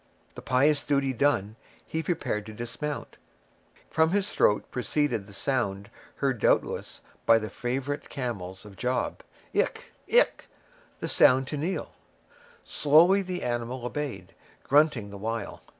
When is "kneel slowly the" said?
11.55-13.43